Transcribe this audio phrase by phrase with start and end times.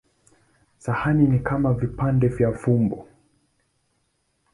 [0.79, 3.07] Sahani ni kama vipande vya fumbo.